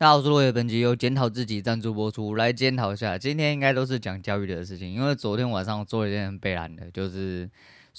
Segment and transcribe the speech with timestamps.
[0.00, 3.18] 大家好，我是落叶，本集由检讨自己赞助播出，来检讨一下。
[3.18, 7.46] 今天应该都是讲教育的事情，因为昨天晚上我做了一件很悲惨的，就是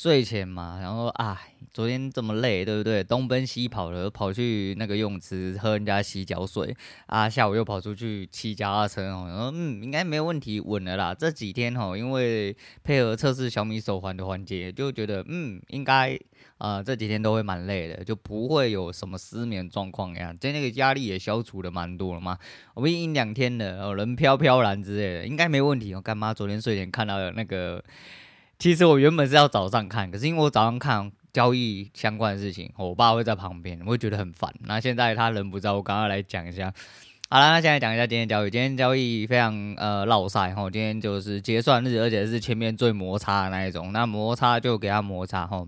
[0.01, 1.39] 睡前嘛，然后啊，
[1.71, 3.03] 昨天这么累，对不对？
[3.03, 11.13] 东奔西跑的，跑去那个游泳池喝人家洗脚水啊，下午又跑出去骑脚踏车哦，然后嗯，应该没有问题，稳了啦。
[11.13, 16.19] 这几天哦，因为配合测试小米手环的环节，就觉得嗯，应该。
[16.57, 20.31] 啊、这几天都会蛮累的，就不会有什么失眠状况呀。
[20.39, 22.37] 今天那个压力也消除的蛮多了嘛。
[22.75, 25.95] 我们一两天的，哦，人飘飘然之类的，应该没问题。
[25.95, 27.83] 我干妈昨天睡前看到的那个，
[28.61, 34.53] 其实我原本是要早上看，可是因为我早上看交易相关的事情，我爸会在旁边，我会觉得很烦。
[34.65, 36.71] 那现在他人不在，我刚刚来讲一下。
[37.27, 38.51] 好了，那现在讲一下今天交易。
[38.51, 43.91] 今天交易非常呃落赛哈，今天就是结算日，而且是前面最摩擦的那一种。
[43.91, 45.65] 那摩擦就给他摩擦哈。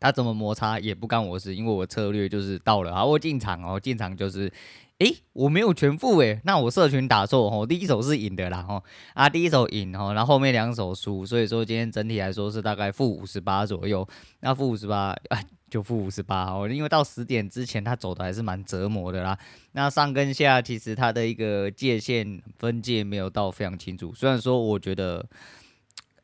[0.00, 4.50] 他怎么摩擦也不干我事，因为我策略就是到了，好，我进场哦，进场就是，
[4.98, 8.82] 诶，我没有全负诶，那我社群打错哦，第一手是赢的啦哈，
[9.14, 14.06] 啊，第一手赢哦，然后后面两手输，所以说今天整体来说是大概负五十八左右，
[14.40, 19.38] 那负五十八，啊，就负五十八哦，因为到十点之前他走的还是蛮折磨的啦，
[19.72, 25.24] 那上跟下其实它的一个界限分界没有到非常清楚，虽然说我觉得。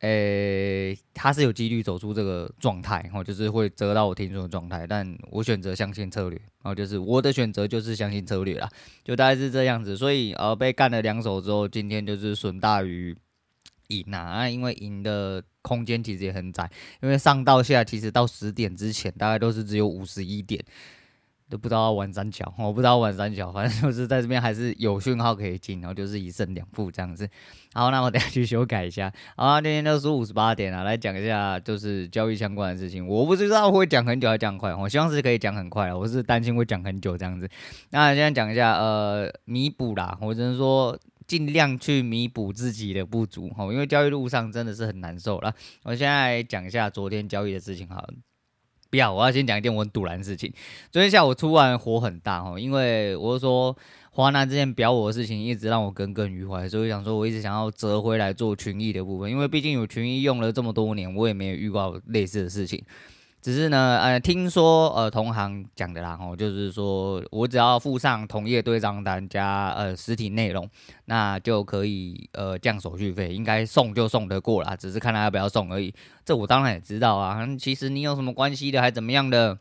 [0.05, 8.69] 诶、欸，他是有几率走出这个状态，然后就是会得到我听说的状态，但我选择相信策略，然后就是我的选择就是相信策略啦，
[9.03, 13.17] 就大概是这样子，所以呃被干了两手之后，今天就是损大于
[13.87, 16.69] 赢，啊，因为赢的空间其实也很窄，
[17.01, 20.63] 因为上到下其实到十点之前大概都是只有五十一点。
[21.47, 27.29] 都不知道玩三角，我不知道玩三角，反正就是在这边还是有讯号可以进，然后就是一胜两负这样子。
[27.73, 29.13] 好，那我等下去修改一下。
[29.37, 33.07] 好，今天就输五十八点啊，来讲一下就是交易相关的事情。
[33.07, 37.47] 我不知道会讲很久还讲快，我希望是可以讲很快，我是担心会讲很久这样子。
[37.91, 45.53] 那现在讲一下，呃，弥补啦，我只能说尽量去弥补自己的不足，哈，因为交易路上真的是很难受啦。
[45.83, 48.09] 我现在讲一下昨天交易的事情，好了。
[48.95, 50.51] 要，我要先讲一件我很堵然的事情。
[50.91, 53.75] 昨天下午突然火很大哦，因为我是说
[54.11, 62.81] 华南之前表我的事情一直让我耿耿于怀，所以想说我一直想要折回来做群益的部分，因为毕竟有群益用了这么多年，我也没有遇到类似的事情。
[63.45, 70.67] 只是呢，呃，听说呃同行讲的啦，吼，就是说我只要附上同业对账单加呃实体内容，
[71.05, 75.93] 那就可以呃降手续费，应该送就送得过啦，只是看他要不要送而已。
[76.25, 79.59] 这我当然也知道啊，其实你有什么关系的，还怎么样的？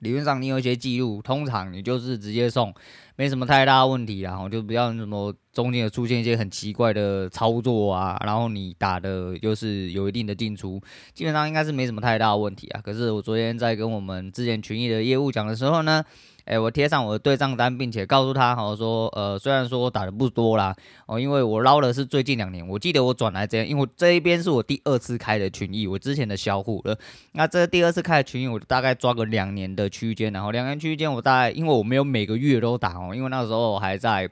[0.00, 2.74] 理论上你有一些记录，通常你就是直接送，
[3.14, 10.78] 没什么太大问题啦，然后就不要什么中间有出现一些很奇怪的操作啊，然后你打的又是有一定的进出，
[11.14, 12.80] 基本上应该是没什么太大问题啊。
[12.82, 16.04] 可是我昨天在跟我们之前群益的业务讲的时候呢。
[16.46, 20.76] 诶、我贴上我的对账单，并且告诉他，好说，呃，虽然说我打的不多啦，
[21.06, 26.98] 哦，因为我捞的是最近两年，我记得我转来这样，因为这一边是我第二次开的群益，我之前的销户了，
[27.32, 34.28] 那这第二次开的群益，我大概抓个两年的区间，然后两年区间我大概，因为我没有每个月都打哦，因为那时候我还在，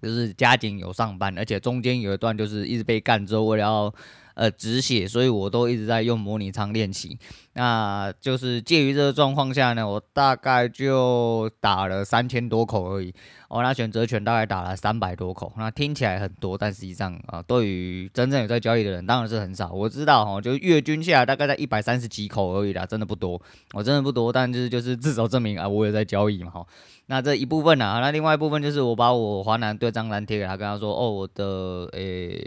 [0.00, 3.94] 就是加紧有上班，而且中间有一段就是一直被干之后，为了要。
[4.34, 7.18] 呃，止血，所以我都一直在用模拟仓练习。
[7.54, 13.14] 那就是介于这个状况下呢，我大概就打了三千多口而已。
[13.48, 19.70] 哦、那选择权大概打了三百多口，那听起来很多，但实际上啊，对于真正有在交易的人，当然是很少。
[19.70, 23.40] 我知道哈，就月均下来大概在一百三十几口而已啦，真的不多，
[23.72, 24.32] 我、真的不多。
[24.32, 26.66] 但就是就是至少证明啊，我有在交易嘛哈。
[27.06, 32.44] 那这一部分呢、啊，那另外一部分就是我把我华南对账单贴给他，跟他说哦，我的诶。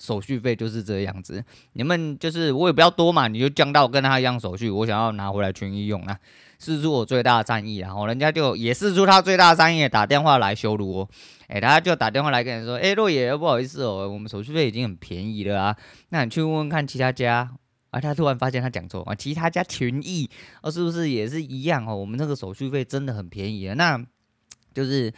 [0.00, 1.44] 手续费就是这样子，
[1.74, 6.18] 你们就是我也不要多嘛，你就降到跟他一样手续，我想要拿回来群益用啊，
[6.58, 11.08] 释出我最大的善意，然后人家就也释出他最大的善意，打电话来羞辱我，
[11.48, 15.76] 哎，他就打电话来跟人说，哎，落野，不好意思哦，我们手续费已经很便宜了啊，
[16.08, 17.50] 那你去问问看其他家，
[17.90, 20.30] 啊，他突然发现他讲错啊，其他家群益
[20.62, 21.94] 哦，是不是也是一样哦？
[21.94, 24.02] 我们那个手续费真的很便宜啊，那
[24.72, 25.12] 就是，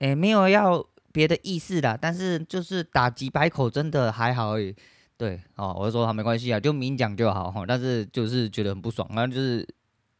[0.00, 0.84] 哎，没有要。
[1.14, 4.74] 别的意思啦，但是就是打几百口真的还好而已。
[5.16, 7.64] 对哦，我就说好没关系啊，就明讲就好哈。
[7.68, 9.64] 但是就是觉得很不爽，那就是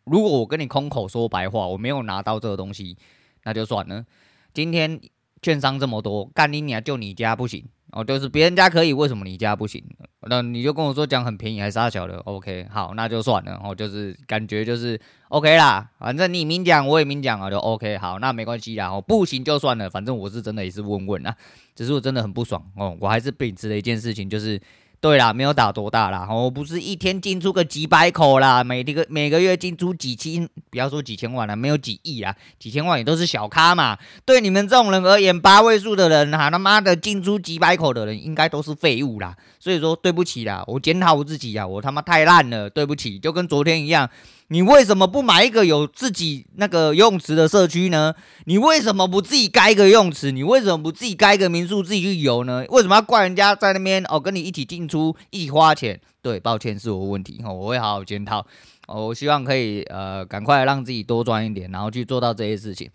[0.05, 2.97] 如果我跟你空口说白话，我没有拿到这个东西，
[3.43, 4.07] 那就算了。
[4.53, 5.01] 今天
[5.43, 7.67] 券商这么多，干你娘就你家不行。
[7.93, 9.83] 哦，就是别人家可以，为什么你家不行？
[10.23, 13.61] 那你就跟我说讲很便宜还是啥小的？OK，好，那就算了。
[13.63, 17.97] 哦就是感觉就是 OK 啦，反正你明讲我也明讲啊，就 OK。
[17.99, 18.89] 好，那没关系啦。
[18.91, 21.37] 哦，不行就算了，反正我是真的也是问问啊，
[21.77, 22.97] 只是我真的很不爽哦。
[23.01, 24.61] 我还是秉持了一件事情，就是
[25.05, 33.99] 对啦，没有打多大啦，我不是一天进出个几百口啦，每个每个月进出几千，不要说几千万了，没有几亿啊，几千万也都是小咖嘛。
[34.25, 39.37] 对你们这种人而言，八位数的人哈，他妈的进出几百口的人，应该都是废物啦。
[39.61, 44.09] 所以说，对不起啦，我检讨我自己呀，我他妈太烂了，对不起，就跟昨天一样。
[44.49, 48.15] 你为什么不买一个有自己那个游泳池的社区呢？
[48.45, 50.31] 你为什么不自己盖一个游泳池？
[50.31, 52.65] 你为什么不自己盖一个民宿自己去游呢？
[52.69, 55.99] 为什么要怪人家在那边哦跟你一起进出一起花钱？
[56.21, 58.47] 对，抱歉是我问题哦，我会好好检讨
[58.87, 59.07] 哦。
[59.07, 62.91] 我希望可以呃赶快让自己多赚一点，然后去做到这些事情。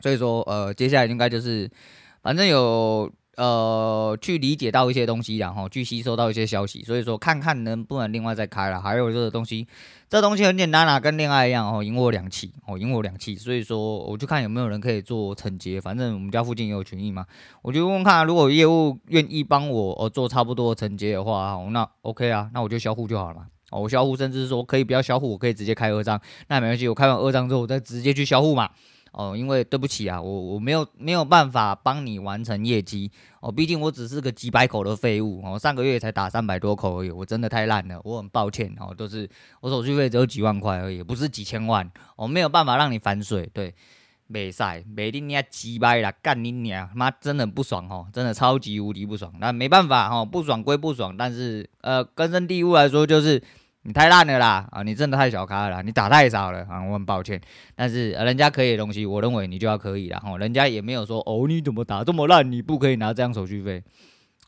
[0.00, 1.70] 所以说呃接下来应该就是
[2.22, 3.10] 反正有。
[3.38, 8.80] 呃，去理解到一些东西，然后去吸收到一些消息，所以说看看能不能另外再开了。
[8.80, 9.64] 还有这个东西，
[10.08, 13.36] 这东西很简单啦，跟恋爱一样哦，赢我两期哦，赢我两期。
[13.36, 17.24] 所以说，我就看有没有人可以做承接，反正我们家附近也有群益嘛，
[17.62, 23.46] 我就问问看，如果业务愿意帮我呃做差不多的承接的话，那 OK 啊，那我就销户就好了嘛。
[23.70, 28.68] 哦，我销户，甚至是说可以不要销户，我可以直接开二张，那没关系，我开完二张之后，我再直接去销户嘛。
[29.18, 33.10] 哦，因为对不起啊，我我没有没有办法帮你完成业绩
[33.40, 39.28] 哦，毕竟我只是个几百口的废物哦，上个月才打三百多口而已，我真的太烂了，我很抱歉哦，都是
[39.60, 43.74] 我手续费只有几万块而已，不是几千万，我没有办法让你反水，对，
[44.28, 53.42] 没赛，没你娘鸡掰啦，干你娘，妈真的不爽哦，真的超级无敌不爽，那没办法哦，不爽归不爽，但是呃根深蒂固来说就是。
[53.88, 54.68] 你太烂了啦！
[54.70, 56.84] 啊，你真的太小咖了，你打太少了啊！
[56.84, 57.40] 我很抱歉，
[57.74, 60.36] 但是人家可以的东西，我认为你就要可以了哈。
[60.36, 63.82] 人家也没有说哦，你怎么打这么烂，你不可以拿这样手续费，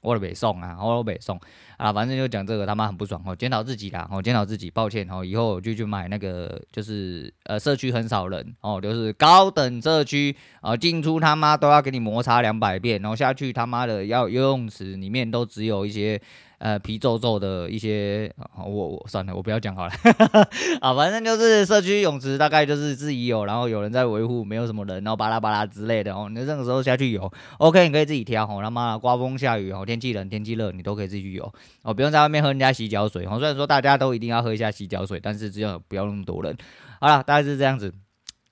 [0.02, 1.40] 我都没送啊，我都没送
[1.80, 1.92] 啊。
[1.92, 16.20] 反正就讲这个，他妈很不爽哦，检讨自己啦，哦，检讨自己，抱歉哦，以后就去买那个，就是呃，社区很少人哦，就是高等社区啊，进出他妈都要给你摩擦两百遍，然后下去他妈的要游泳池里面都只有一些。
[16.60, 19.92] 呃，皮皱皱的一些，我我算了，我不要讲好了，
[20.82, 26.28] 啊，反正就是社区泳池大概就是自己有，然后有人在维护，没有什么人，然后巴拉巴拉之类的哦。
[26.28, 28.60] 你这个时候下去游，OK，你可以自己挑哦。
[28.62, 31.50] 他妈的，刮风下雨哦，天气冷天气热，你都可以自己去游
[31.82, 33.38] 哦，不用在外面喝人家洗脚水哦。
[33.38, 36.56] 虽然说大家都一定要喝一下洗脚水，但是只要不要那么多人。
[37.00, 37.92] 好了，大概是这样子。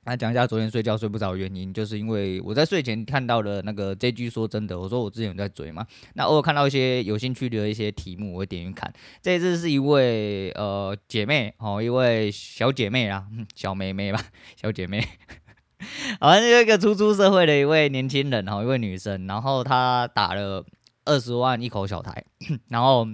[0.05, 8.91] 那讲一下昨天睡觉睡不着的原因，就是因为我在睡前看到了那个这句说真的，我说我之前有在追嘛，那偶尔看到一些有兴趣的一些题目，我会点进去看。
[9.20, 14.19] 这次是一位呃姐妹哦，一位小姐妹啦， 小妹妹吧，
[14.56, 15.06] 小姐妹，
[16.20, 20.65] 好像是一个初出社会的一位年轻人哦，一位女生，然后她打了
[21.08, 22.25] 二十万一口小台，
[22.69, 23.06] 然后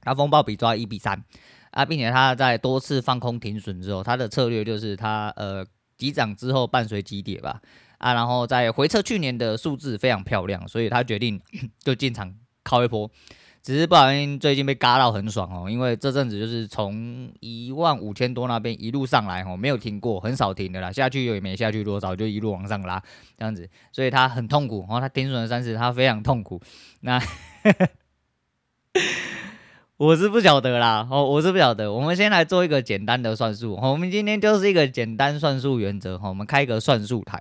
[0.00, 1.24] 他风暴比抓一比三
[1.72, 5.66] 啊，并且他在多次放空停损之后，他的策略就是他呃。
[5.98, 7.62] 急涨之后伴随急跌吧，
[7.98, 11.40] 啊，然后再回测去年的数字非常漂亮，所以他决定
[11.78, 12.34] 就进场
[12.64, 13.08] 靠一波，
[13.62, 23.00] 只是不小心最近被嘎到很爽哦，因为这阵子就是从一万五千多那边一路上来哦，没有停过，很少停的啦，下去又也没下去多少，就一路往上拉
[23.38, 26.60] 这样子，所以他很痛苦，然后他停损了三次，他非常痛苦，
[27.00, 27.22] 那。
[29.98, 31.92] 我是不晓得啦，哦，我是不晓得。
[31.92, 37.40] 我们先来做一个简单的算术，我们今天就是一个简单算术原则，哈我们开一个算术台。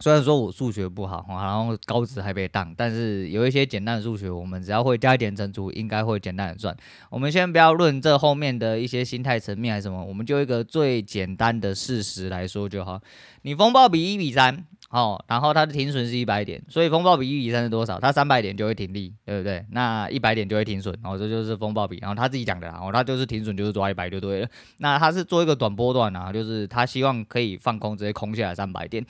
[0.00, 6.76] 虽然说我数学不好，然后高职还被当，但是有一些简单的数学，我们只要会加一点乘除，应该会简单的算。
[7.10, 13.00] 我们先不要论这后面的一些心态层面还是什么，我们就一个最简单的事实来说就好。
[13.42, 14.66] 你风暴比一比三。
[14.90, 18.00] 哦，然后它的停损是一百点，所以风暴比一比三是多少？
[18.00, 19.62] 它三百点就会停利，对不对？
[19.70, 21.98] 那一百点就会停损，然后这就是风暴比。
[22.00, 24.48] 然后他自己讲的，然后他就是停损就是抓一百就对了。
[24.78, 29.04] 那他是做一个短波段啊，就是他希望可以放空，直接空下来三百点。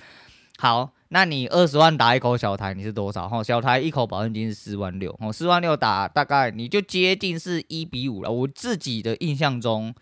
[0.60, 3.28] 好，那你二十万打一口小台，你是多少？
[3.28, 8.30] 哈，小台一口保证金是四万六，哦，四万六打大概你就接近是一比五了。
[8.30, 9.94] 我自己的印象中。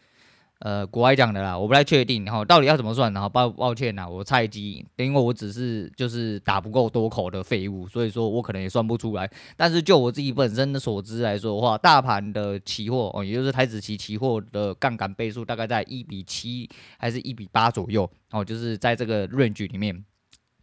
[0.60, 9.30] 呃，国外讲的啦，我不太确定，然后到底要怎么算，然后抱抱歉呐，我菜鸡，因为我只是就是打不够多口的废物，所以说我可能也算不出来。
[9.54, 16.66] 但是就我自己本身的所知来说的话，大盘的期货哦，也就是台子期期货的杠杆倍数大概在一比七
[16.98, 20.02] 还是一比八左右哦，就是在这个 range 里面。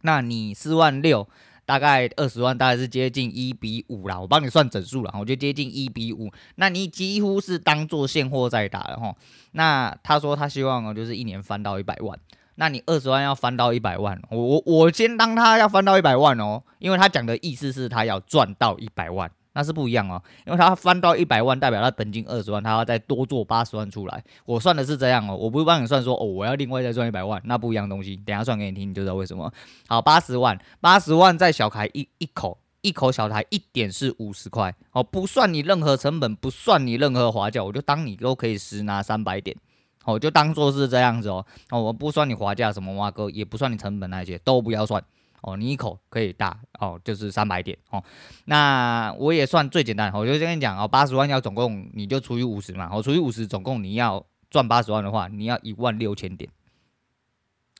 [0.04, 1.26] 那你四万六。
[1.66, 4.20] 大概二十万，大概是接近一比五啦。
[4.20, 6.30] 我帮你算整数了，我就接近一比五。
[6.56, 9.16] 那你几乎是当做现货在打了哈。
[9.52, 12.18] 那他说他希望哦，就是一年翻到一百万。
[12.56, 19.30] 那你二十万要翻到一百万，我我我先当他要翻到一百万哦，因为他讲的意思是他要赚到一百万。
[19.54, 24.22] 那是不一样哦，因为他翻到一百万，代表他本金二十万，他要再多做八十万出来。
[24.44, 28.16] 我算的是这样哦，我不是帮你算说哦，我要另外再赚一百万，那不一样东西。
[28.16, 29.50] 等下算给你听，你就知道为什么。
[29.86, 39.56] 好，八十万，八十万在小开一一口一口小台一点是五十块哦，不算你任何成本，不算你任何滑价，我就当你都可以实拿三百点，
[40.04, 45.02] 哦，就当做是这样子哦，哦，我不算你滑价什么挖哥，也不算你成本那些，都不要算
[45.46, 48.02] 哦，你一口可以打哦，就是三百点哦，
[48.46, 56.50] 那我也算最简单，我就跟你讲哦，八十万要总共你就除以五十嘛，我除以五十，总共你要赚八十万的话，你要一万六千点，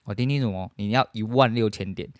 [0.04, 2.10] 我听清楚哦，你要一万六千点。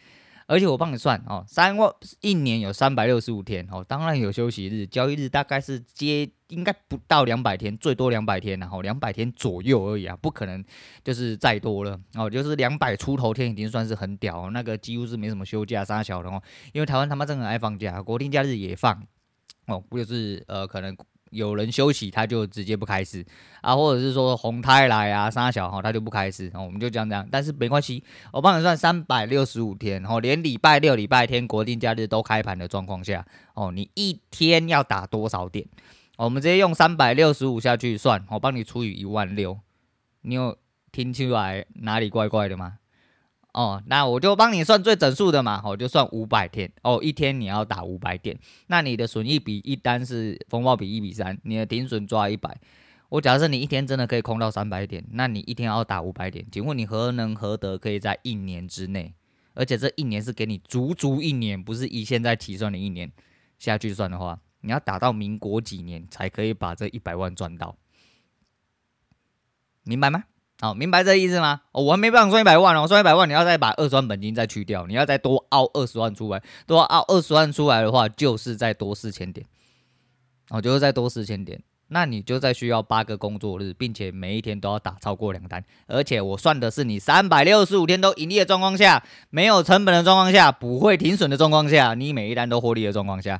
[0.47, 10.65] 而且我帮你算哦，三万一年有三百六十五天哦，当然有休息日，交易日大概是接应该不到两百天，最多两百天，然后两百天左右而已啊，不可能
[11.03, 19.03] 就是再多了哦，就是两百出头天已经算是很屌，那个几乎是没什么休假杀小的哦，因为台湾他妈真的爱放假，国定假日也放
[19.67, 20.97] 哦，不就是呃可能。
[21.35, 23.25] 有人休息，他就直接不开市
[23.61, 27.27] 啊，或者是说红胎来啊，三小哈，他就不开市，然后我们就这样这样。
[27.31, 35.67] 但是没关系，我帮你算三百六十五天，然后连礼拜六、礼拜天国定假日都开盘的状况下，哦，你一天要打多少点？
[36.17, 39.59] 我们直接用三百六十五下去算，我帮你除以一万六，
[40.23, 40.57] 你有
[40.93, 42.79] 听出来哪里怪怪的吗？
[43.55, 52.61] 哦，那我就帮你算最整数的嘛，我就算五百天哦，一天你要打五百点，那你的损益比一单是风暴比一比三，你的停损抓一百，
[53.11, 59.15] 我假设你一天真的可以空到三百点，那你一天要打五百点，请问你何能何得可以在一年之内，
[59.55, 63.13] 而且这一年是给你足足一年，不是以现在起算的一年
[63.61, 67.77] 下去算的话，你要打到民国几年才可以把这一百万赚到，
[69.85, 70.25] 明白吗？
[70.65, 71.61] 好，明白这意思吗？
[71.73, 79.47] 哦，我还没办法赚一百万哦，赚一百万你要再把二十万本金再去掉，你要再多凹二十万出来，多凹二十万出来的话，就是再多四千点，
[80.49, 93.39] 哦，就是再多四千点，那你就再需要八个工作日，并且每一天都要打超过两单，而且我算的是你三百六十五天都盈利的状况下，没有成本的状况下，不会停损的状况下，你每一单都获利的状况下。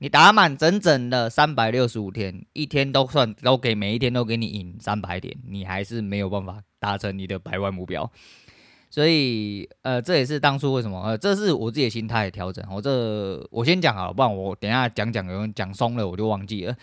[0.00, 8.08] 你打满整整的三百六十五天，一天都算都给每一天都给你赢三百点，你还是没有办法达成你的百万目标。
[8.90, 12.64] 所以，呃，这也是当初为什么，呃，这是我自己的心态调整。
[12.70, 16.76] 我这我先讲好了，不然我等下讲讲有人讲松了我就忘记了。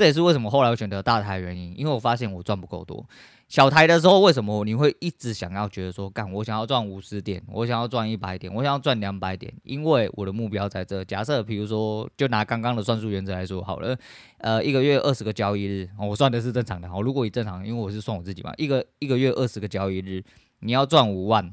[0.00, 3.06] 这也是为什么后来我选择大台的原因，因为我发现我赚不够多。
[3.48, 9.52] 小台的时候，为什么你会一直想要觉得说，干，我想要赚五十点，我想要赚一百点，我想要赚两百点？
[9.62, 11.04] 因为我的目标在这。
[11.04, 13.94] 假设比如说，就拿刚刚的算术原则来说好了，
[14.38, 16.88] 呃，一个月二十个交易日，我算的是正常的。
[16.88, 20.24] 好，如果以正常，因为我是算我自己嘛，一个一个月二十个交易日，
[20.60, 21.52] 你要赚五万，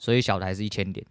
[0.00, 1.06] 所以小台是一千点。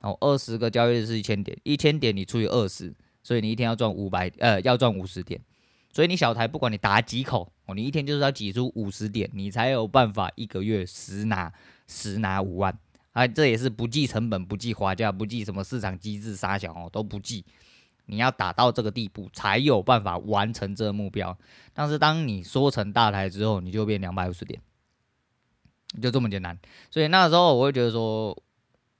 [0.00, 5.40] 哦，二十个交易日是一千点，一千点你除以二十，所以你一天要赚五百，呃，要赚五十点。
[5.90, 11.52] 所以你小台不管你打几口哦，你一天就是要挤出五十点，你才有办法一个月实拿
[11.86, 12.78] 实拿五万
[13.12, 13.26] 啊！
[13.26, 17.44] 这也是不计成本、不计花价、不计什么市场机制杀小哦，都不计。
[18.06, 21.36] 你要打到这个地步，才有办法完成这个目标。
[21.72, 24.60] 但是当你缩成大台之后，你就变两百五十点，
[26.00, 26.56] 就这么简单。
[26.90, 28.40] 所以那时候我会觉得说，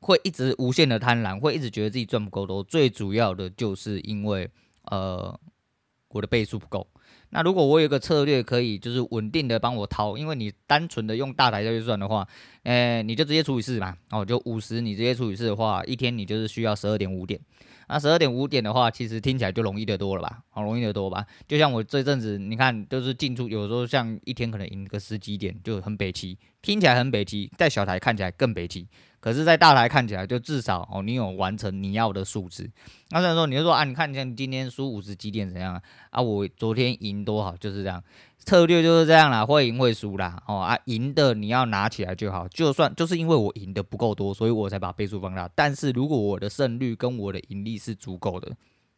[0.01, 2.65] 会一直无限的贪婪，会一直觉得自己赚不够多。
[2.65, 4.51] 最主要的就是因为
[4.85, 5.39] 呃。
[6.11, 6.87] 我的倍数不够，
[7.31, 12.27] 那如果我有一个策略可以就是稳定的帮我掏，因为你单纯的用大台下去算的话，
[12.65, 17.41] 诶，你就直接除以四嘛，哦，就五十，你直接除以四的话，一天你就是需要十二点五点，
[17.89, 21.25] 那十二点五点的话，其实听起来就容易得多了吧，好容易得多吧？
[21.47, 28.87] 就像我这阵子，你看就是进出，有时候像一天可能赢个十几点，就很北齐，听起来很北齐，在小台看起来更北齐。
[29.21, 32.71] 可是，在大台看起来，就至少哦，你有完成你要的数字。
[33.11, 35.83] 那虽然说，你就说啊，你看，像今天输五十几点怎样啊？
[36.11, 38.01] 啊，我昨天赢多好，就是这样，
[38.39, 40.43] 策略就是这样啦，会赢会输啦。
[40.47, 42.49] 哦啊，赢的你要拿起来就好。
[42.49, 45.49] 就算就是因为我赢的不够多，所以我才把倍数放大。
[45.55, 48.51] 但是如果我的胜率跟我的盈利是足够的，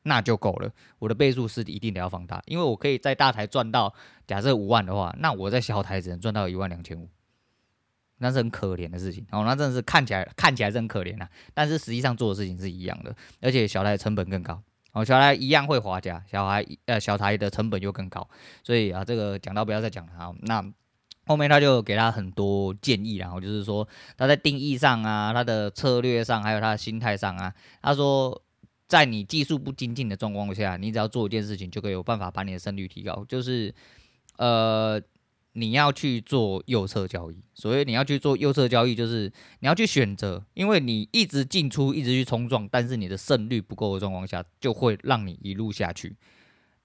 [0.04, 0.70] 那就够了。
[0.98, 3.92] 我的倍数是一定得要放大，因为我可以在大台赚到
[4.26, 7.08] 假设五万的话，那我在小台只能赚到一万两千五。
[8.22, 18.28] 那是很可怜的事情哦，那真的是看起来看起来是很可怜呐，但是实际上做的事情是一样的，而且小台成本更高哦，小台一样会滑价，小孩呃小台的成本又更高，
[18.62, 20.32] 所以啊，这个讲到不要再讲了啊。
[20.42, 20.64] 那
[21.26, 28.42] 后面他就给他很多建议，然后就是说他在定义上啊，他的策略上，还有他的心态上啊，他说
[28.88, 33.74] 在你技术不精进的状况下，你只要做一件事情，就可以有办法把你的胜率提高，就是
[34.36, 35.00] 呃。
[35.52, 46.16] 你要去做右侧交易，所以你要去做右侧交易，就是你要去选择，因为你一直进出，一直去冲撞，但是你的胜率不够的状况下，就会让你一路下去。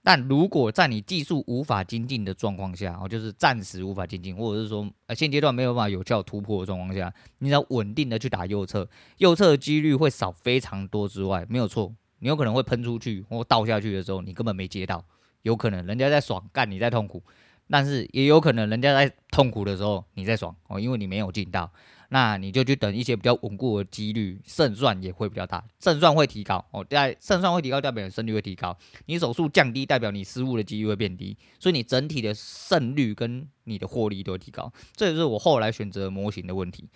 [0.02, 15.04] 但如果在你技术无法精进的状况下，哦，就是暂时无法精进，或者是说呃现阶段没有办法有效突破的状况下，你只要稳定的去打右侧，右侧的几率会少非常多之外，没有错，你有可能会喷出去或倒下去的时候，你根本没接到，
[15.42, 17.24] 有可能人家在爽干，你在痛苦，
[17.70, 21.72] 但是也有可能人家在痛苦的时候你在爽哦，因为你没有进到。
[22.10, 26.86] 那你就去等一些比较稳固的几率，胜算也会比较大，胜算会提高哦。
[26.88, 28.78] 在胜算会提高，代表你胜率会提高。
[29.08, 34.72] 你手速降低，代表你失误的几率会变低，所以你整体的胜率跟你的获利都会提高。
[34.96, 36.88] 这也是我后来选择模型的问题，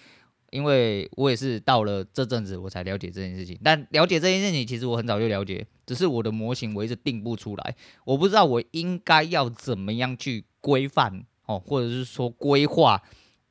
[0.51, 3.59] 因为我也是到了这阵子我才了解这件事情。
[3.63, 13.01] 但了解这件事情，其实我很早就了解，只是我的模型我一直定不出来，我不知道我应该要怎么样去规范哦，或者是说规划。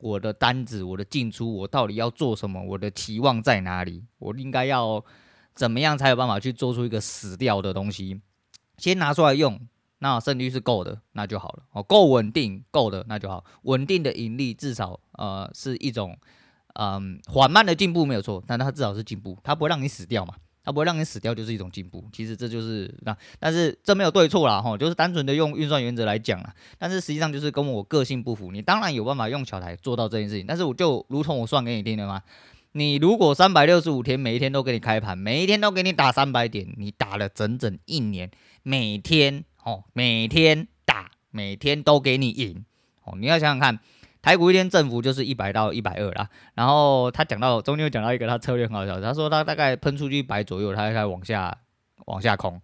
[0.01, 2.63] 我的单子，我的进出，我到底要做什么？
[2.63, 4.05] 我的期望在哪里？
[4.17, 5.03] 我应该要
[5.53, 8.21] 怎么样才有办法去做出一个死掉的东西？
[8.77, 9.59] 先拿出来用，
[9.97, 11.63] 那胜率是够的，那就好了。
[11.73, 13.43] 哦，够稳定，够的那就好。
[13.63, 16.17] 稳定的盈利至少呃是一种
[16.75, 20.35] 嗯缓慢的进步没有错，但它至少是进步，它不会让你死掉嘛。
[20.69, 22.05] 它不会让你死掉，就是一种进步。
[22.13, 26.53] 其实这就是那，但是这没有对错啦，哈，就是单纯的用运算原则来讲啦。
[26.77, 28.51] 但是实际上就是跟我个性不符。
[28.51, 32.21] 你当然有办法用小台做到这件事情，但是我就如同我算给你听的嘛。
[32.73, 38.29] 你如果三百六十五天每一天都给你开盘，每一天都给你打三百点，你打了整整一年，
[38.61, 42.63] 每天哦，每天打，每天都给你赢
[43.05, 43.15] 哦。
[43.17, 43.79] 你要想想看。
[44.21, 51.57] 台股一天振幅就是一百到一百二啦，然后他讲到中间又讲到一个他策略很好笑，他说他大概喷出去一百左右，他就开始往下
[52.05, 52.61] 往下空，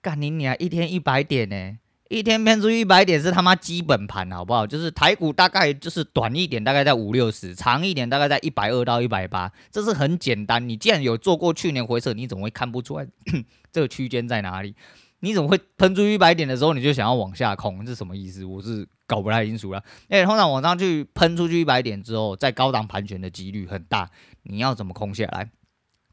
[0.00, 4.64] 干你娘一天一百点呢，一天喷出去一百点是他妈基本盘好不好？
[4.64, 10.68] 就是台股大概就是短一点大概在五六十，长一点大概在一百二到一百八，这是很简单。
[10.68, 13.06] 你既然有做过去年回撤，你怎么会看不出来
[13.72, 14.76] 这个区间在哪里？
[15.20, 17.84] 你怎么会喷出一百点的时候你就想要往下空？
[17.84, 18.44] 这是什么意思？
[18.44, 18.86] 我是。
[19.08, 24.10] 搞不太清楚了，因为通常往上去喷出去一百点之后，在高档盘旋的几率很大，
[24.42, 25.48] 你要怎么空下来？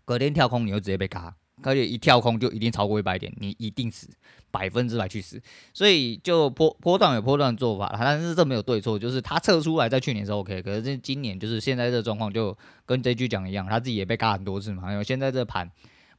[0.05, 4.07] 隔天跳空你就直接被嘎，而且一跳空就一定超过一百点，你一定死，
[4.51, 5.41] 百分之百去死。
[5.73, 12.55] 所以就波波段有波段做法，但是这没有对错，就是他测出来在去年是 OK，可是今年就是现在这个状况就
[12.85, 15.71] 跟这句讲一样，他自己也被嘎很多次嘛，因为现在这盘。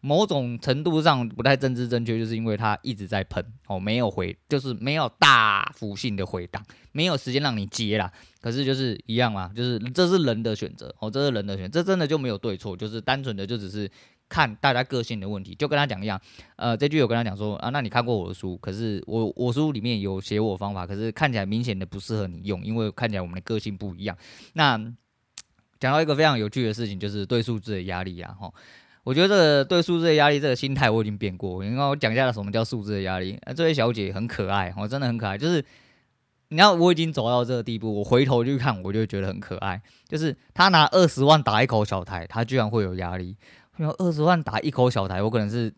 [0.06, 8.12] 某种程度上不太政治正确，就是因为它一直在喷哦，没有回，就是没有大幅性的回档，没有时间让你接啦。
[8.42, 13.90] 可是就是一样嘛，就是这是人的选择哦，这是人的选择，这真的就没有对错，就是单纯的就只是
[14.28, 15.54] 看大家个性的问题。
[15.54, 16.20] 就跟他讲一样，
[16.56, 24.14] 呃，这句有跟他讲说啊，那你看过我的书，可是我我书里面有写我方法，可是看起来明显的不适合你用，因为看起来我们的个性不一样。
[24.52, 24.76] 那
[25.80, 28.52] 讲到一个非常有趣的事情，就是对数字的压力啊，哈。
[29.04, 31.62] 我觉得这个对数字的压力，这个心态我已经变过。
[31.62, 33.38] 你看我讲一下什么叫数字的压力。
[33.44, 35.38] 啊，这位小姐很可爱，我真的很可爱。
[35.38, 35.64] 就是，
[36.48, 39.80] 你要我已经走到这个地步，我回头去看，我就觉得很可爱。
[40.08, 43.36] 就是她拿二十万打一口小台，她居然会有压力。
[43.98, 45.72] 二十万打一口小台，我可能是。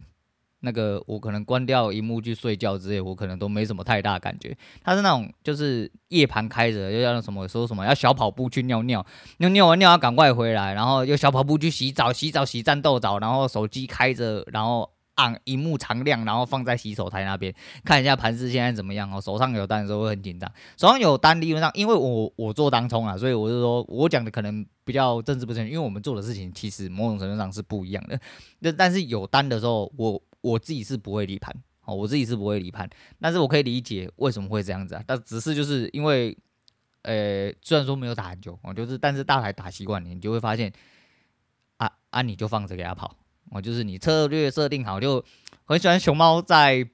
[0.60, 4.56] 那个我可能关掉荧幕去睡觉之类，我可能都没什么太大感觉。
[4.82, 9.04] 他是那种就是夜盘开着，又要什么说什么要小跑步去尿尿，
[9.38, 19.20] 尿尿完尿要赶快回来，然后又小跑步去洗澡，洗澡洗战斗澡，然后手机开着，然后按荧幕常亮，然后放在洗手台那边看一下盘子现在怎么样哦。
[19.20, 28.18] 手上有单的时候会很紧张，手上有单理论上，因为我我做当冲啊，所以我就说我讲的可能比较政治不正确，因为我们做的事情其实某种程度上是不一样的。
[28.60, 30.22] 那但是有单的时候我。
[30.46, 31.52] 我自己是不会离盘，
[31.84, 32.88] 哦，我自己是不会离盘，
[33.20, 36.36] 但是我可以理解为什么会这样子啊，但只是就是因为，
[37.02, 40.72] 呃，虽然说没有打很久，哦，就是但是大台打习惯，你就会发现，
[41.78, 43.16] 啊啊，你就放着给他跑，
[43.50, 45.24] 哦，就是你策略设定好，就
[45.64, 46.88] 很喜欢熊猫在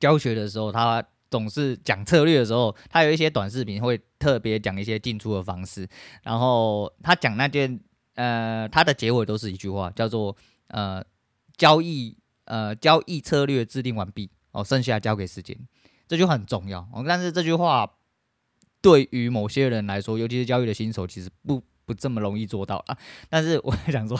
[0.00, 5.88] 教学的时候，他总是讲策略的时候，他有一些短视频会特别讲一些进出的方式，
[6.24, 7.78] 然后他讲那件，
[8.14, 10.36] 呃，他的结尾都是一句话，叫做
[10.68, 11.04] 呃
[11.56, 12.16] 交易。
[12.50, 15.56] 呃，交易策略制定完毕哦，剩下交给时间，
[16.08, 17.04] 这就很重要哦。
[17.06, 17.88] 但是这句话
[18.82, 22.98] 对于某些人来说，尤其是交易的新手，其实不不这么容易做到啊。
[23.28, 24.18] 但是我想说，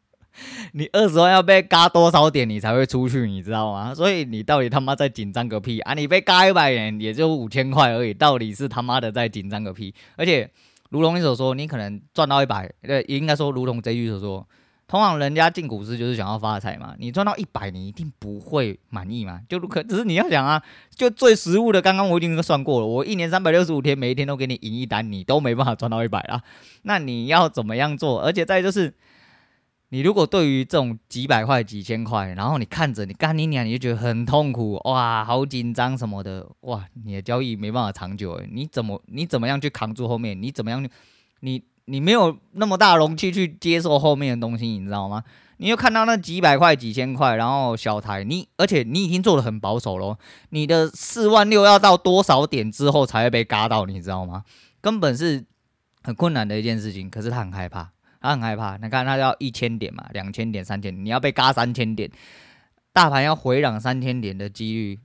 [0.72, 3.94] 你二十万要被嘎多少点，你才会出去，你知道吗？
[3.94, 5.92] 所以你到底他妈在紧张个屁啊！
[5.92, 9.94] 你被嘎一百点，也就五千块而已，到底是他妈的在紧张个屁？
[10.16, 10.50] 而且，
[10.88, 14.48] 如同你所说，你可能赚到一百，对，应该说如同这句所说。
[14.90, 19.40] 通常人家进股市就是想要发财嘛，你赚到一百，你一定不会满意嘛。
[19.48, 20.60] 就可只是你要想啊，
[20.92, 26.42] 就最实物的，刚刚我已经算过了，我一年三百六十五天，每一天都给你赢一单，你都没办法赚到一百啊。
[26.82, 28.20] 那你要怎么样做？
[28.20, 28.92] 而且再就是，
[29.90, 40.42] 你如果对于这种几百块、几千块，然后你看着你干你娘，你就觉得很痛苦，哇，好紧张什么的，哇，你的交易没办法长久诶，你怎么你怎么样去扛住后面？
[40.42, 40.84] 你怎么样
[41.42, 41.62] 你？
[41.90, 45.24] 你没有那么大容器去接受后面的东西，你知道吗？
[45.56, 54.44] 你又看到那几百块、几千块，然后小台，你而且你已经做得很保守咯，你的四万六要到多少点之后才会被嘎到，你知道吗？
[54.80, 55.44] 根本是
[56.02, 57.10] 很困难的一件事情。
[57.10, 57.90] 可是他很害怕，
[58.22, 58.78] 他很害怕。
[58.78, 62.10] 你看他要一千点嘛，两千点、三千，你要被嘎三千点，
[62.94, 64.98] 大盘要回档三千点的几率。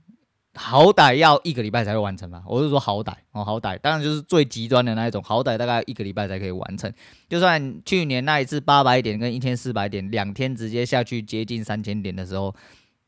[0.56, 6.90] 好歹要一个礼拜才会完成吧，我是说好歹哦，好歹，当然就是最极端的那一种，好歹大概一个礼拜才可以完成。
[7.28, 12.54] 就算去年那一次八百点跟一千四百点两天直接下去接近三千点的时候，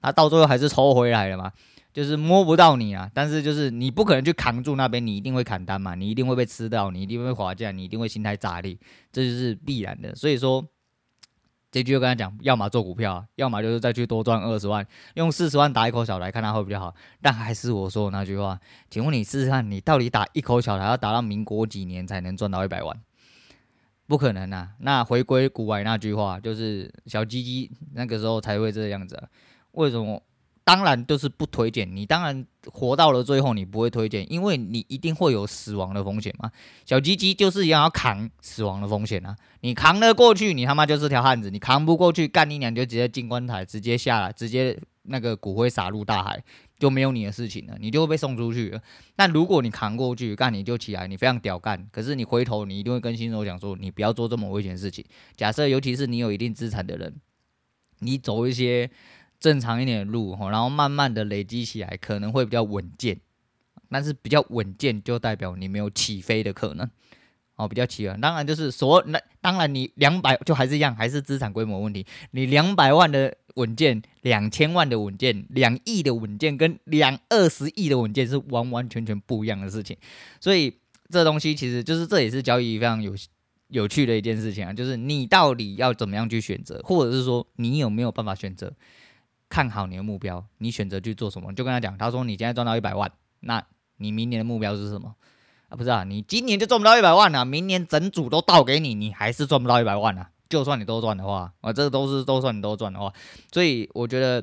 [0.01, 1.51] 他到最后还是抽回来了嘛，
[1.93, 3.11] 就是摸不到你啊。
[3.15, 8.77] 但是就是你不可能去扛住那边，你一定会砍单嘛，你一定会被吃到，你一定会滑价，你一定会心态炸裂，
[9.11, 10.15] 这就是必然的。
[10.15, 10.65] 所以说。
[11.71, 16.95] 这句就跟他讲，要么做股票，要么就是再去多赚二十万，用四十万打一口小来，看他会比较好。
[17.21, 22.99] 但还是我说的那句话，请问你试试看，你到底打一口小来要打到民国几年才能赚到一百万？
[24.07, 24.71] 不可能啊！
[24.79, 29.23] 那回归古玩那句话，就是小鸡鸡那个时候才会这样子？
[29.73, 30.23] 为什么？
[30.69, 36.53] 当然就是不推荐你，当然活到了最后你不会推荐，因为你一定会有死亡的风险嘛。
[36.85, 46.45] 小鸡鸡就是一样要扛死亡的风险啊，你扛得过去，你他妈就是条汉子；你扛不过去，干你娘就直接进棺材，直接下来，直接那个骨灰撒入大海，
[46.79, 48.83] 就没有你的事情了，你就会被送出去了。
[49.17, 55.03] 但如果你扛过去，干你就起来，你非常屌干，可是你回头你一定会跟新手讲说，你不要做这么危险的事情。
[55.35, 57.15] 假设尤其是你有一定资产的人，
[58.01, 58.91] 你走一些。
[59.41, 63.21] 正常一点的路，然后慢慢的累积起来，可能会比较稳健。
[63.91, 66.87] 但是比较稳健就代表你没有起飞的可能，
[67.57, 68.21] 哦，比较起稳。
[68.21, 72.05] 当然就是所，那当然你两百就还是一样，还是资产规模问题。
[72.33, 79.97] 你两百万的稳健，两千万的稳健，两亿的稳健，跟两二十亿的稳健是完完全全不一样的事情。
[80.39, 80.75] 所以
[81.09, 83.15] 这东西其实就是这也是交易非常有
[83.69, 88.71] 有趣的一件事情啊，就是你到底要怎么样去选择，或者是说你有没有办法选择？
[89.49, 91.53] 看好你的目标，你选择去做什么？
[91.55, 93.65] 就跟他讲，他说你现在赚到一百万，那
[93.97, 95.15] 你明年的目标是什么？
[95.69, 100.31] 啊，不是啊，你今年就赚不到一百万啊，明年整组都倒给你，你还是赚不到一百万啊。
[100.49, 103.13] 就算你都赚的话，啊，这个都是都算你都赚的话，
[103.53, 104.43] 所以我觉得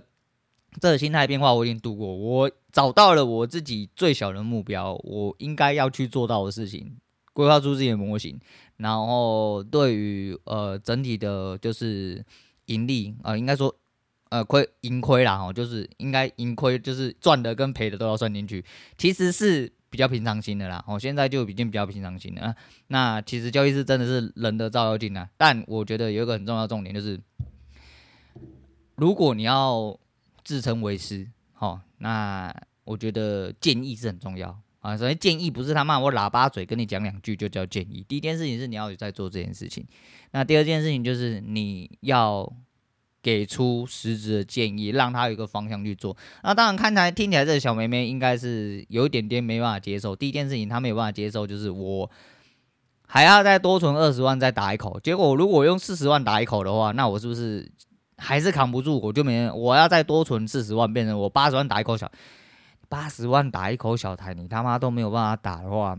[0.79, 6.95] 这个心态变化我已经度过，我找到了我自己最小的目标，我应该要去做到的事情，
[7.33, 8.39] 规划出自己的模型，
[8.77, 12.23] 然后对于呃整体的就是
[12.65, 13.75] 盈利啊，呃，应该说。
[14.29, 18.65] 呃，亏盈亏啦，哦，就是应该盈亏，就是赚的跟赔的都要算进去，
[18.97, 20.83] 其实是比较平常心的啦。
[20.87, 22.53] 哦，现在就已经比较平常心了。
[22.87, 27.19] 那其实交易是真的是人的照妖镜啊，但我觉得有一个很重要的重点就是，
[28.95, 29.97] 如果你要
[30.43, 34.97] 自称为师，哦，那我觉得建议是很重要啊。
[34.97, 39.85] 首先建议不是他妈我喇叭嘴跟你讲两句就叫建议，第一件事情是你要在做这件事情，
[40.31, 42.51] 那第二件事情就是你要。
[43.25, 46.15] 给出实质的建议，让他有一个方向去做。
[46.43, 50.15] 那当然，看起来听起来这个小妹妹应该是有一点点没办法接受。
[50.15, 52.07] 第一件事情，她没有办法接受，就是我
[53.07, 54.99] 还要再多存二十万再打一口。
[54.99, 57.67] 结果，如果用四十万打一口的话，那我是不是
[58.17, 58.99] 还是扛不住？
[58.99, 62.11] 我就没，我要再多存四十万，变成我八十万打一口小，
[62.87, 65.97] 八十万打一口小台，你他妈都没有办法打的话。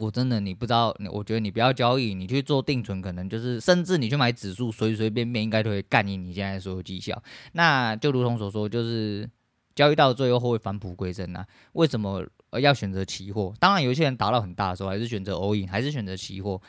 [0.00, 7.22] 我真的你不知道，我觉得你不要交易，你去做定存，可能就是甚至你去买指数，随随便便应该都会干赢你现在所有绩效。
[7.52, 9.28] 那就如同所说，就是
[9.74, 11.46] 交易到最后会返璞归真啊。
[11.72, 12.24] 为什么
[12.60, 13.52] 要选择期货？
[13.60, 16.60] 当然，有些人达到很大的时候，还是选择 all in，还是选择期货。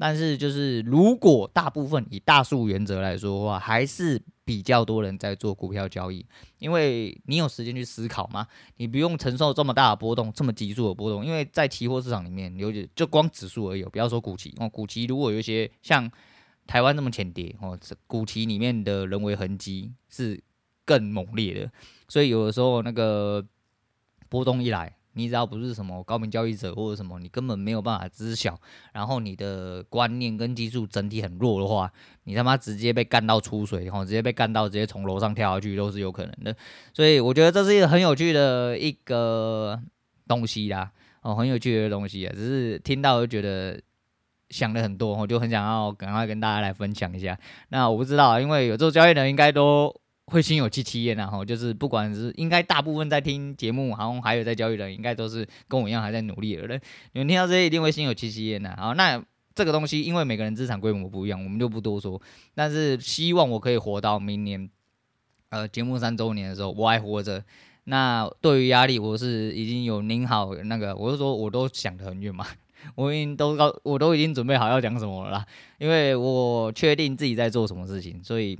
[0.00, 4.20] 但是就是如果大部分以大数原则来说的话，还是。
[4.42, 6.26] 比较多人在做股票交易，
[6.58, 8.44] 因为你有时间去思考嘛，
[8.78, 11.24] 你不用承受这么大的波动，这么急速的波动。
[11.24, 16.10] 因为在期货市场里面，有就光指数而已，不要说股期哦，股期如果有一些像
[16.66, 20.42] 台湾这么浅跌哦，股期里面的人为痕迹是
[20.84, 21.70] 更猛烈的，
[22.08, 23.46] 所以有的时候那个
[24.28, 24.92] 波动一来。
[25.14, 28.58] 你只要不是什么高明交易者或者什么，你根本没有办法知晓。
[28.92, 31.92] 然后你的观念跟技术整体很弱的话，
[32.24, 36.54] 你他妈直接被干到出水，然后直接被干到直接从楼上跳下去都是有可能的。
[36.92, 39.80] 所以我觉得这是一个很有趣的一个
[40.28, 40.92] 东西啦，
[41.22, 42.32] 哦，很有趣的东西啊。
[42.34, 43.80] 只是听到就觉得
[44.50, 47.38] 想了很多，我就很想要赶快跟大家来分享一下。
[47.70, 49.94] 那我不知道，因为有做交易的人应该都。
[50.30, 56.80] 会心有戚戚焉，然后就是不管是应该大部分在听节目，然后还有在交易的人，应该都是跟我一样还在努力的人。
[57.12, 58.74] 你们听到这些一定会心有戚戚焉的。
[58.76, 59.22] 好，那
[59.54, 62.20] 这个东西因为每个人资产规模不一样，我们就不多说。
[62.54, 64.70] 但是希望我可以活到明年，
[65.48, 67.44] 呃，节目三周年的时候，我还活着。
[67.84, 72.46] 那对于压力，我是已经有拧好那个，我是说我都想得很远嘛，
[72.94, 75.46] 我已经都告，我都已经准备好要讲什么了啦，
[75.78, 78.56] 因为我确定自己在做什么事情，所以。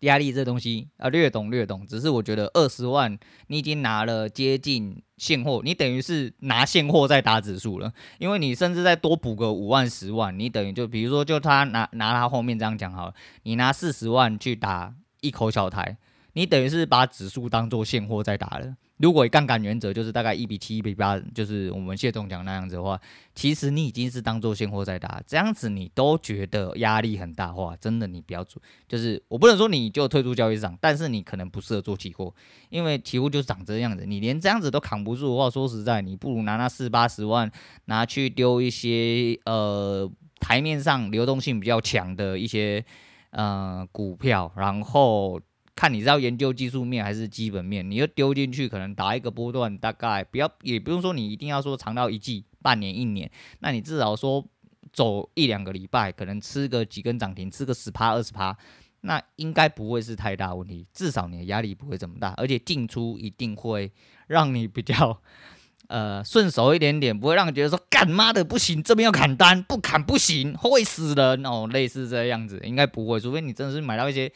[0.00, 1.86] 压力这东西啊，略懂略懂。
[1.86, 7.92] 只是我觉得二十万你已经拿了接近现货，你等于是拿现货在打指数了。
[8.18, 15.98] 因为你甚至再多补个五万十万，你等于就比如说就他拿拿他后面这样讲好了，你拿四十万去打一口小台，
[16.32, 18.76] 你等于是把指数当做现货在打了。
[18.98, 23.00] 如果杠杆原则就是大概一比七、一比八，就是我们谢总讲那样子的话，
[23.34, 28.60] 其实你已经是当做现货在打，这样子你都觉得压力很大话，真的你不要做。
[28.86, 32.34] 就是我不能说你就退出交易市场，但是你可能不适合做期货，
[32.68, 37.50] 因为期货就长这样子，你连这样子都扛不住的话，说实在，你不如拿那四八十万
[37.86, 40.06] 拿去丢一些呃
[40.40, 42.84] 台面上流动性比较强的一些
[43.30, 45.40] 呃股票，然后。
[45.80, 54.46] 看你是要研究技术面还是基本面，你就丢进去，可能打一个波段，大概不要也不用说你一定要说长到一季、半年、一年，那你至少说
[54.92, 58.54] 走一两个礼拜，可能吃个几根涨停，吃个十趴二十趴，
[59.00, 63.90] 那应该不会是太大问题，至少你的压力不会这么大，而且进出一定会
[64.26, 65.18] 让你比较
[65.88, 74.30] 呃顺手一点点，不会让你觉得说干妈的不行，这边要砍单，不砍不行，会死人哦，类似这样子，应该不会，除非你真的是买到一些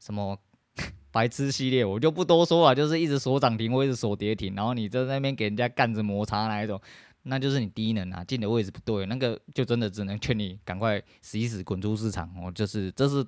[0.00, 0.40] 什么。
[1.18, 6.80] 白痴系列我就不多说了，就是一直锁涨停或一直锁跌停，然后你在那边给人家干着摩擦那一种，
[7.24, 12.52] 那就是你低能啊，进的位置不对，那个就真的只能劝你赶快死一死滚出市场我。
[12.52, 13.26] 就是这是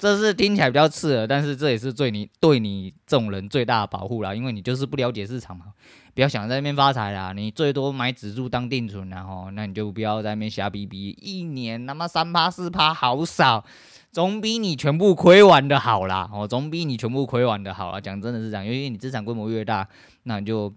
[0.00, 5.66] 这是听起来比较刺耳，但是这也是对你对你这种人最大的保护啦，因为你就是不了解市场嘛，
[6.14, 13.64] 不要想在那边发财啦，你最多买指数当定存，然后那你就不要在那边瞎逼逼，一年他妈三趴四趴好少。
[14.12, 18.00] 总比你全部亏完的好啦，哦，总比你全部亏完的好啦。
[18.00, 19.86] 讲真的是这样，因为你资产规模越大，
[20.24, 20.74] 那你就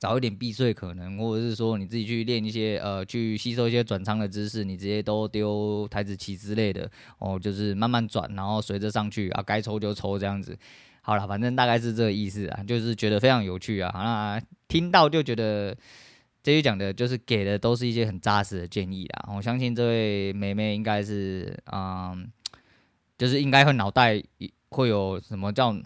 [0.00, 10.58] 早一点避税可能，或者是说你自己去练一些呃，去吸收一些转仓的知识，你直接都丢台子棋之类的，哦，就是慢慢转，然后随着上去啊，该抽就抽这样子。
[11.02, 15.76] 好了，反正大概是这个意思啊，就是觉得非常有趣啊，那听到就觉得
[16.42, 19.34] 这些讲的就是给的都是一些很扎实的建议啦。
[19.36, 22.28] 我相信这位妹妹应该是嗯。
[23.20, 24.18] 就是应该会脑袋
[24.70, 25.76] 会有什么叫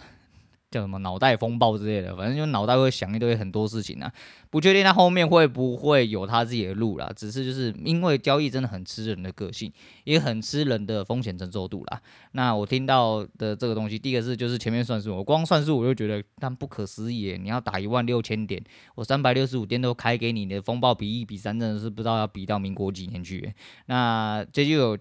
[0.74, 4.12] 叫什么脑袋风暴之类的，反正就脑袋会想一堆很多事情啊，
[4.50, 7.08] 不确定他后面会不会有他自己的路啦。
[7.14, 12.00] 只是就是因为交易真的很吃人的个性，也很吃人的风险承受度啦。
[12.32, 18.60] 那我听到的这个东西，第一个是就是前面算数，我光算数我就觉得但不可思议，你要打一万六千点，
[18.96, 23.54] 我三百六十五天都开给你的风暴比一比三，真的是不知道要比到民国几年去。
[23.87, 24.98] 那这就有。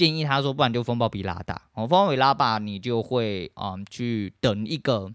[0.00, 5.12] 建议他说，不然就风暴比拉大哦，风暴比拉大，你就会嗯去等一个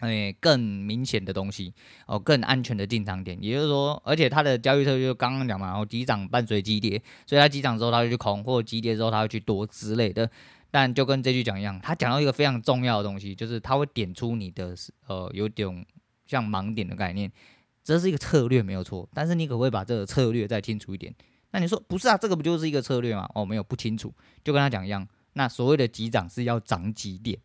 [0.00, 1.72] 诶更明显的东西
[2.06, 3.38] 哦，更安全的进场点。
[3.40, 10.30] 也就是说，而且他的交易策略就刚刚讲嘛，然后急涨伴随急跌，所以他急涨之后他就去空，或者急跌之后他会去多之类的。
[10.70, 15.86] 但就跟这句讲一样，他讲到一个非常重要的东西，就是他会点出你的呃有点
[16.26, 17.32] 像盲点的概念，
[17.82, 21.14] 这是一个策略没有错，但是你可不可以把这个策略再清楚一点？
[21.52, 22.18] 那你说不是啊？
[22.18, 23.30] 这个不就是一个策略吗？
[23.34, 24.12] 哦，没有，不清楚，
[24.42, 25.06] 就跟他讲一样。
[25.34, 27.38] 那所谓的急涨是要涨几点，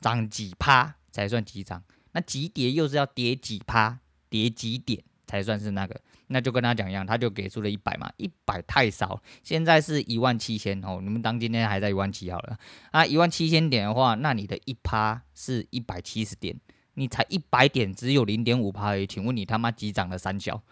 [0.00, 1.82] 涨几趴才算急涨？
[2.12, 3.98] 那急跌又是要跌几趴，
[4.28, 6.00] 跌几点才算是那个？
[6.28, 10.98] 那就跟他讲一样，他就给出了一百嘛，一百太少，现在是一万七千哦。
[11.02, 12.58] 你们当今天还在一万七好了
[12.90, 16.58] 啊，一万七千点的话，那你的一趴是一百七十点，
[16.94, 19.06] 你才一百点，只有零点五趴而已。
[19.06, 20.62] 请问你他妈急涨了三小？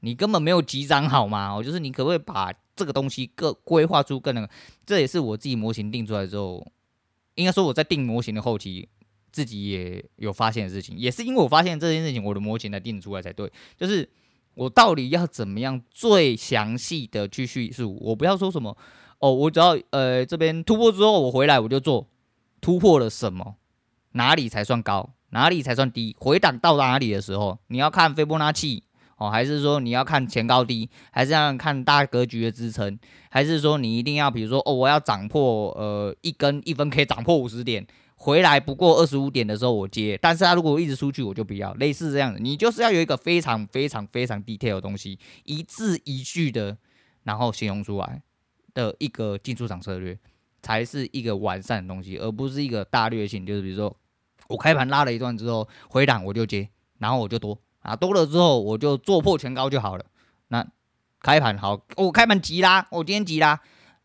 [0.00, 1.54] 你根本没有急涨好吗？
[1.54, 4.48] 哦，就是你可不可以把这个东西更规划出更那个？
[4.86, 6.66] 这也是我自己模型定出来之后，
[7.34, 8.88] 应该说我在定模型的后期，
[9.30, 13.52] 自己也有发现的事情，也是因为我发现这件事情，我的模型才定出来才对。
[13.76, 14.08] 就是
[14.54, 17.96] 我到底要怎么样最详细的去叙述？
[18.00, 18.76] 我不要说什么
[19.18, 22.08] 哦，我只要呃这边突破之后我回来我就做
[22.60, 23.56] 突破了什么，
[24.12, 26.16] 哪里才算高，哪里才算低？
[26.18, 28.82] 回档到哪里的时候，你要看斐波那契。
[29.20, 46.78] 哦，还是说你要看前高低，还是要看大格局的支撑，还是说你一定要比如说哦，我要涨破呃一根一分 K 涨破五十点，回来不过二十五点的时候我接，但是他如果一直出去我就不要，类似这样子，你就是要有一个非常非常非常 detail 的东西，一字一句的，
[47.24, 48.22] 然后形容出来
[48.72, 50.18] 的一个进出场策略，
[50.62, 53.94] 才是一个完善的东西，而不是一个大略性，就是比如说
[54.48, 57.58] 我开盘拉了一段之后回档我就接，然后我就多。
[57.80, 60.04] 啊，多了之后我就做破前高就好了。
[60.48, 60.66] 那
[61.20, 63.60] 开盘好，我、哦、开盘急拉，我、哦、今天急拉，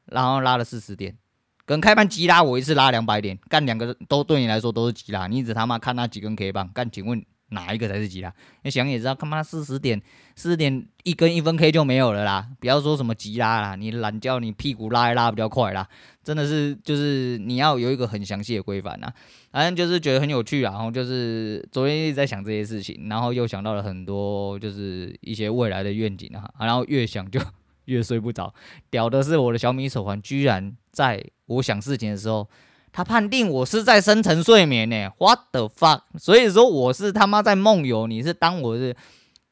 [0.05, 1.17] 然后拉了四十点，
[1.65, 8.33] 跟开盘急拉我一次拉两百点，干两个都对你来说都是急拉，你只他妈看那几根 K 棒，干，请问哪一个才是吉拉？
[8.63, 10.01] 你想也知道，他妈四十点
[10.35, 12.47] 四十点一根一分 K 就没有了啦！
[12.59, 15.87] 不要说什么吉拉啦，你懒觉你屁股拉一拉比较快啦，
[16.23, 19.13] 真的是就是你要有一个很详细的规范啊。
[19.51, 27.39] 反正就是觉得很有趣啊，然后就是昨天一直在想这些事情，然后又想到了很多就是一些未来的愿景啊，然后越想就
[27.85, 28.53] 越睡不着。
[28.89, 32.49] 屌的是我的小米手环居然在我想事情的时候。
[32.95, 36.03] 他判定我是在深层睡眠呢，What the fuck？
[36.17, 38.95] 所以说我是他妈在梦游，你是当我是，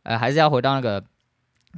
[0.04, 1.04] 呃，还是要回到那个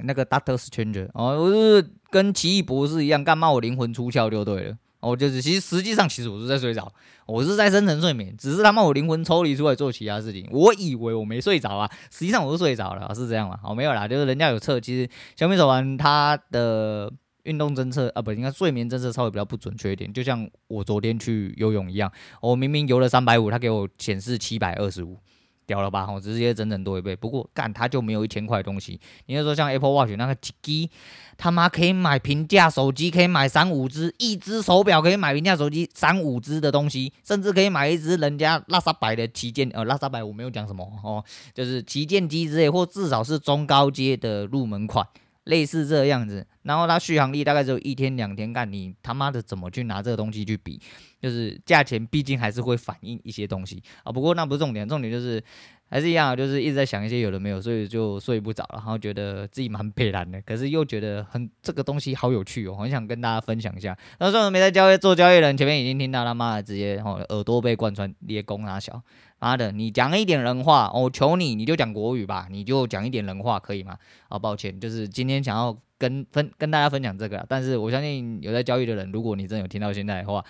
[0.03, 6.93] 那个 Doctor Stranger 哦，我是跟奇异博士一样，干嘛我灵魂出窍就对了，哦，就是其实实际上其实我是在睡着，
[7.25, 13.57] 我是在深层睡眠，只是他妈我灵魂抽离出来做其他事情，我以为我没睡着啊，实际上我是睡着了，是这样吗？
[13.63, 17.11] 哦，没有啦，就是人家有测，其实小米手环它的。
[17.45, 20.11] 运动侦测啊，不，应该睡眠侦测稍微比较不准确一点。
[20.11, 25.17] 就像我昨天去游泳一样，我明明游了三百五，他给我显示七百二十五，
[25.65, 26.11] 屌了吧？
[26.11, 27.15] 我直接整整多一倍。
[27.15, 28.99] 不过干，他就没有一千块东西。
[29.27, 30.89] 你要说像 Apple Watch 那个机，
[31.37, 45.07] 他妈可以买平价手机，可以买三五只，一只手表可以买平价手机三五只的东西，甚至可以买一只人家拉萨百的旗舰，呃，拉萨百我没有讲什么哦，就是旗舰机之类，或至少是中高阶的入门款。
[45.45, 50.79] 类似这样子，然后它续航力大概只有一天两天，干你他妈的怎么去拿这个东西去比？
[51.21, 54.11] 就是价钱毕竟还是会反映一些东西啊。
[54.11, 55.43] 不过那不是重点，重点就是
[55.89, 63.97] 还是一样，就是一直在想一些有的没有，所以就睡不着，然后觉得自己蛮悲然的，可是又觉得很这个东西好有趣哦，很想跟大家分享一下。
[64.19, 69.01] 那说没在交易做交易人，前面已经听到他妈的直接哦耳朵被贯穿裂弓拉小。
[69.45, 73.95] 妈的，你讲一点人话，我求你，你就讲国语吧，你就讲一点人话，可以吗？
[74.27, 80.43] 啊，抱歉，就是今天想要跟分跟大家分享这个，但是我相信有在交易的人，如果你真有听到现在的话，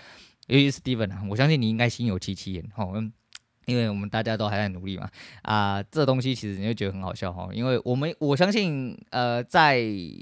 [0.47, 2.93] 尤其是 Steven 啊，我相信你应该心有戚戚焉，好。
[3.65, 5.10] 因为我们大家都还在努力嘛，
[5.41, 9.80] 啊，这东西其实你会觉得很好笑哈，因为我们我相信，呃，在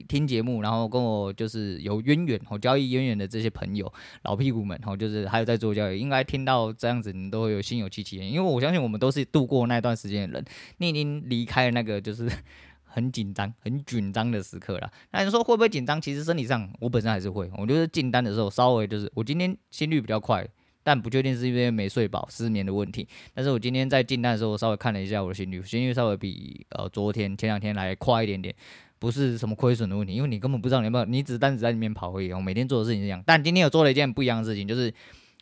[0.08, 3.92] 听节目，然后跟我就是有渊源哦，交易渊源的这些朋友，
[4.24, 10.46] 老屁股们哈，就是还有在做交易，应该听到这样子，你都会有心有戚戚焉，因为我相信我们都是度过那段时间的人，
[10.78, 12.30] 你已经离开了那个就是
[12.86, 14.90] 很紧张、很紧张的时刻了。
[15.12, 16.00] 那你说会不会紧张？
[16.00, 20.48] 其实身体上我本身还是会，我就是进单的时候稍微就是我今天心率比较快。
[20.84, 23.08] 但不确定是因为没睡饱、失眠的问题。
[23.34, 28.54] 但是我今天在进单的时候，我稍微看了一下我的心率，心率稍微比呃昨天前两天来快一点点，
[29.00, 32.32] 不是什么亏损的问题，因为你根本不知道你有没有，你只单子在里面跑而已。
[32.34, 34.94] 我每天做的事情是这样，但今天有做了一件不一样的事情，就是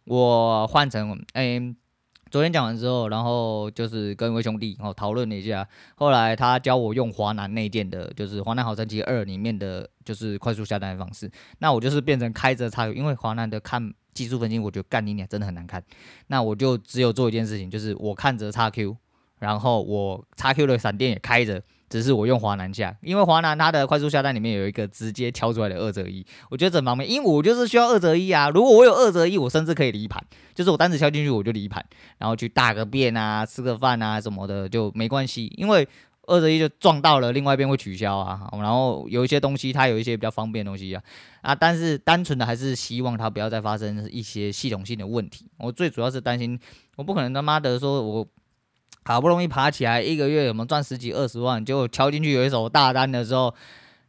[0.05, 1.75] 我换成哎、欸，
[2.31, 11.29] 昨天讲完之后，然后就是跟一位兄弟哦讨论了一下，后来他教我用华南内建的，就是华南好神奇二里面的就是快速下单的方式。
[11.59, 13.93] 那我就是变成开着叉，因为华南的看。
[14.13, 15.81] 技术分析，我觉得干你俩真的很难看。
[16.27, 18.97] 那我就只有做一件事情，就是我看着叉 Q，
[19.39, 28.49] 然后我叉 Q 的闪电也开着，只是我用华南价，因为华南它的快速下单里面有一个直接敲出来的二择一，我觉得这方面，因为我就是需要二择一啊。
[28.49, 30.23] 如果我有二择一，我甚至可以离盘，
[30.55, 31.85] 就是我单子敲进去我就离盘，
[32.17, 35.87] 然后去大个便啊、吃个饭啊什么的就没关系，因为。
[36.27, 41.03] 二择一就撞到了，另外一边会取消啊，然后有一些东西它有一些比较方便的东西啊，
[41.41, 45.47] 啊，但是单纯的还是希望它不要再发生一些系统性的问题。
[45.57, 46.57] 我最主要是担心，
[46.95, 48.25] 我不可能他妈的说我
[49.11, 53.53] 好不容易爬起来一个月我们赚十几二十万，结果敲进去有一手大单的时候，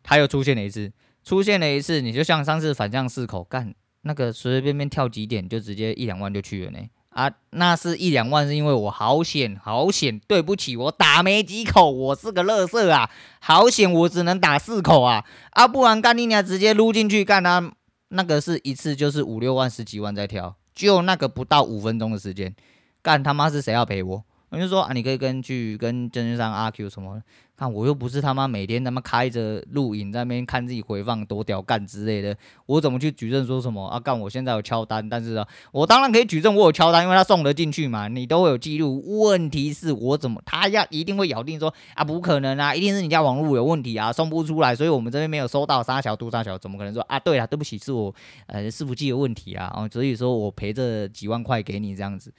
[0.03, 0.93] 它又出现了一次，
[1.25, 6.79] 出现了一次，你就像上次反向四口干那个随随便便跳几点就直接一两万就去了呢。
[7.11, 17.71] 啊，那是一两万，是因为我好险，好险，对不起，我打没几口，我是个乐色啊，好险，我只能打四口啊，啊，不然干你娘直接撸进去干他，
[18.09, 22.55] 那个是一次就是五六万、十几万在跳，就那个不到五分钟的时间，
[23.03, 24.25] 干他妈是谁要赔我？
[24.53, 27.23] 我就说啊，你可以根据跟证券商阿 Q 什么，
[27.57, 32.37] 看我又不是他妈每天他妈开着录影在那边看自己回放多屌干之类的，
[32.67, 33.99] 我怎么去举证说什么啊？
[33.99, 39.03] 干我现在有敲单，但是啊，我当然可以举证我有敲单，因为他送得进去嘛，你都会有记录。
[39.23, 47.19] 问题是我怎么他要一定会咬定说啊，不可能啊，一定是你家网络有问题啊，送不出来，所以我们这边没有收到沙小杜沙小，怎么可能说啊？
[47.19, 48.15] 对了，对不起，是我
[48.49, 52.31] 呃伺服器有问题啊，所以说我赔这几万块给你这样子。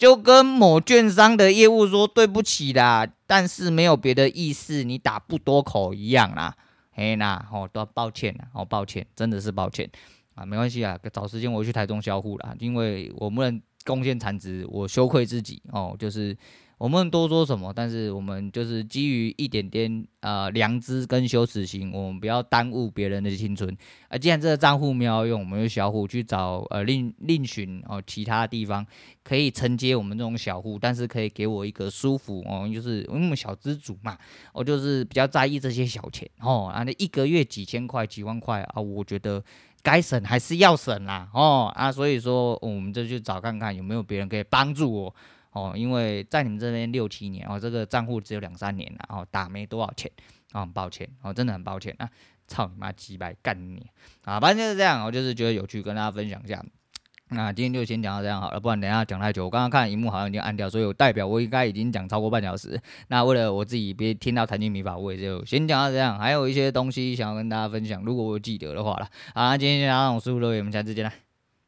[0.00, 6.56] 就跟某券商的业务说对不起啦，但是没有别的意思，你打不多口一样啦。
[6.92, 9.90] 嘿呐，哦，都抱歉啦，哦，抱歉，真的是抱歉
[10.34, 16.34] 啊，没关系啊，找时间我去台中销户啦，因为我不能贡献产值，我羞愧自己哦，就是
[16.80, 23.70] 我们多说什么，但是我们就是基于一点点呃良知跟羞耻心，我们不要耽误别人的青春。
[24.08, 28.86] 啊，既然这个账户没有用，我们就小虎去找呃另另寻哦其他地方
[29.22, 34.16] 可以承接我们这种小户，但是可以给我一个舒服哦，就是因为我们小资主嘛，
[34.54, 39.44] 我就是比较在意这些小钱哦，啊那一个月几千块几万块啊，我觉得
[39.82, 45.14] 该省还是要省啦哦啊，所以说我们就去找看看有没有别人可以帮助我。
[45.52, 50.10] 哦，因为在你们这边六七年哦，这个账户只有两三年了哦，打没多少钱
[50.52, 52.08] 哦，很抱歉哦，真的很抱歉啊，
[52.46, 53.86] 操你妈鸡掰干你
[54.24, 56.64] 啊，反正就是这样，我就是觉得有趣，跟大家分享一下。
[57.32, 59.44] 那今天就先讲到这样好了，不然等下讲太久。
[59.44, 62.76] 我刚刚看荧幕好像已经按掉，所以我代表我应该已经讲超过半小时。
[63.06, 66.18] 那为了我自己别听到谈金迷法，我也就先讲到这样。
[66.18, 69.08] 还有一些东西想要跟大家分享，如果我记得的话了。
[69.32, 71.29] 好，今天就这样，我是陆，我们下次见了。